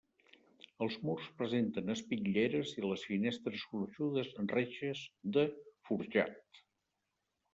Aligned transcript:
Els 0.83 0.95
murs 1.07 1.25
presenten 1.41 1.93
espitlleres 1.95 2.71
i 2.79 2.83
les 2.85 3.03
finestres 3.09 3.67
gruixudes 3.73 4.33
reixes 4.53 5.03
de 5.37 5.43
forjat. 5.91 6.61